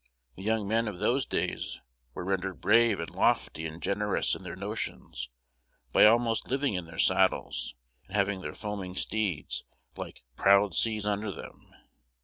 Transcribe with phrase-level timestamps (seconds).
[0.35, 1.79] The young men of those days
[2.15, 5.29] were rendered brave, and lofty, and generous, in their notions,
[5.91, 7.75] by almost living in their saddles,
[8.07, 9.63] and having their foaming steeds
[9.95, 11.75] 'like proud seas under them.'